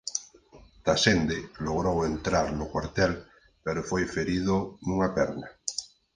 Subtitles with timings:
[0.85, 3.11] Tasende logrou entrar no cuartel
[3.63, 4.55] pero foi ferido
[4.87, 5.47] nunha perna.